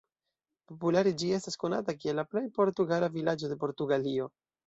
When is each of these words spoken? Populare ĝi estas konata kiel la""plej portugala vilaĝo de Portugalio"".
Populare 0.69 1.11
ĝi 1.21 1.27
estas 1.39 1.59
konata 1.65 1.95
kiel 1.99 2.17
la""plej 2.21 2.43
portugala 2.57 3.11
vilaĝo 3.21 3.51
de 3.53 3.61
Portugalio"". 3.65 4.29